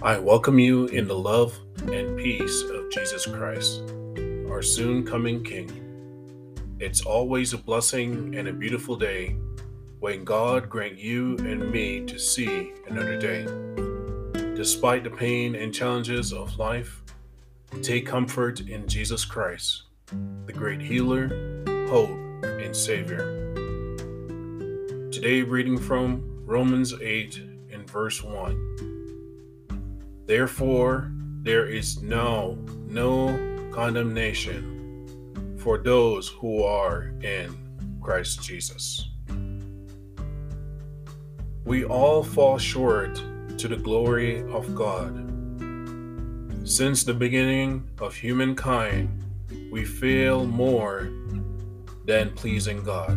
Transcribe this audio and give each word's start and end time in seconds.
I 0.00 0.16
welcome 0.16 0.60
you 0.60 0.86
in 0.86 1.08
the 1.08 1.18
love 1.18 1.58
and 1.88 2.16
peace 2.16 2.62
of 2.62 2.88
Jesus 2.88 3.26
Christ, 3.26 3.82
our 4.48 4.62
soon 4.62 5.04
coming 5.04 5.42
King. 5.42 5.68
It's 6.78 7.00
always 7.00 7.52
a 7.52 7.58
blessing 7.58 8.36
and 8.36 8.46
a 8.46 8.52
beautiful 8.52 8.94
day 8.94 9.34
when 9.98 10.22
God 10.22 10.70
grant 10.70 11.00
you 11.00 11.36
and 11.38 11.72
me 11.72 12.06
to 12.06 12.16
see 12.16 12.74
another 12.86 13.18
day. 13.18 13.44
Despite 14.54 15.02
the 15.02 15.10
pain 15.10 15.56
and 15.56 15.74
challenges 15.74 16.32
of 16.32 16.56
life, 16.60 17.02
take 17.82 18.06
comfort 18.06 18.60
in 18.60 18.86
Jesus 18.86 19.24
Christ, 19.24 19.82
the 20.46 20.52
great 20.52 20.80
healer, 20.80 21.26
hope, 21.88 22.16
and 22.44 22.74
Savior. 22.74 23.34
Today, 25.10 25.42
reading 25.42 25.76
from 25.76 26.22
Romans 26.46 26.94
8 27.00 27.42
and 27.72 27.90
verse 27.90 28.22
1. 28.22 28.97
Therefore, 30.28 31.10
there 31.40 31.64
is 31.64 32.02
no, 32.02 32.58
no 32.86 33.28
condemnation 33.72 35.56
for 35.56 35.78
those 35.78 36.28
who 36.28 36.62
are 36.62 37.14
in 37.22 37.56
Christ 38.02 38.42
Jesus. 38.42 39.08
We 41.64 41.86
all 41.86 42.22
fall 42.22 42.58
short 42.58 43.14
to 43.56 43.68
the 43.68 43.76
glory 43.76 44.42
of 44.52 44.74
God. 44.74 45.14
Since 46.62 47.04
the 47.04 47.14
beginning 47.14 47.88
of 47.98 48.14
humankind, 48.14 49.24
we 49.72 49.86
fail 49.86 50.44
more 50.44 51.08
than 52.04 52.32
pleasing 52.34 52.84
God. 52.84 53.16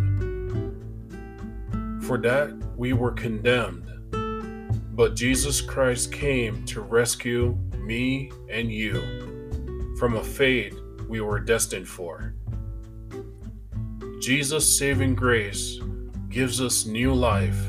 For 2.06 2.18
that, 2.20 2.54
we 2.78 2.94
were 2.94 3.12
condemned 3.12 3.91
but 4.94 5.16
Jesus 5.16 5.62
Christ 5.62 6.12
came 6.12 6.66
to 6.66 6.82
rescue 6.82 7.58
me 7.78 8.32
and 8.50 8.72
you 8.72 9.96
from 9.98 10.16
a 10.16 10.24
fate 10.24 10.76
we 11.08 11.22
were 11.22 11.40
destined 11.40 11.88
for. 11.88 12.34
Jesus' 14.20 14.78
saving 14.78 15.16
grace 15.16 15.80
gives 16.30 16.62
us 16.62 16.86
new 16.86 17.14
life 17.14 17.60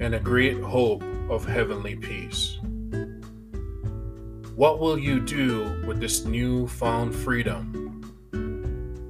and 0.00 0.14
a 0.14 0.20
great 0.20 0.60
hope 0.60 1.02
of 1.28 1.44
heavenly 1.44 1.96
peace. 1.96 2.58
What 4.56 4.78
will 4.78 4.98
you 4.98 5.20
do 5.20 5.82
with 5.86 6.00
this 6.00 6.24
new 6.24 6.68
found 6.68 7.14
freedom? 7.14 7.90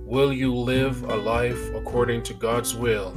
Will 0.06 0.32
you 0.32 0.54
live 0.54 1.02
a 1.04 1.16
life 1.16 1.74
according 1.74 2.22
to 2.24 2.34
God's 2.34 2.74
will 2.74 3.12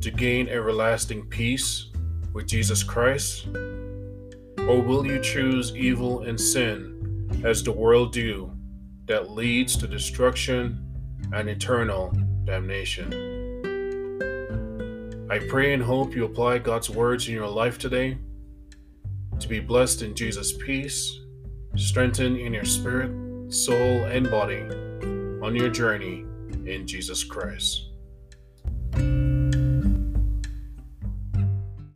to 0.00 0.10
gain 0.10 0.48
everlasting 0.48 1.26
peace 1.26 1.91
with 2.32 2.46
Jesus 2.46 2.82
Christ? 2.82 3.46
Or 4.58 4.80
will 4.80 5.06
you 5.06 5.20
choose 5.20 5.74
evil 5.76 6.20
and 6.22 6.40
sin 6.40 7.42
as 7.44 7.62
the 7.62 7.72
world 7.72 8.12
do 8.12 8.52
that 9.06 9.30
leads 9.30 9.76
to 9.76 9.86
destruction 9.86 10.78
and 11.32 11.48
eternal 11.48 12.12
damnation? 12.44 13.12
I 15.30 15.38
pray 15.38 15.72
and 15.72 15.82
hope 15.82 16.14
you 16.14 16.24
apply 16.24 16.58
God's 16.58 16.90
words 16.90 17.26
in 17.28 17.34
your 17.34 17.48
life 17.48 17.78
today 17.78 18.18
to 19.40 19.48
be 19.48 19.60
blessed 19.60 20.02
in 20.02 20.14
Jesus' 20.14 20.52
peace, 20.52 21.18
strengthened 21.76 22.36
in 22.36 22.52
your 22.52 22.64
spirit, 22.64 23.10
soul, 23.52 24.04
and 24.04 24.30
body 24.30 24.60
on 25.44 25.56
your 25.56 25.70
journey 25.70 26.24
in 26.66 26.86
Jesus 26.86 27.24
Christ. 27.24 27.91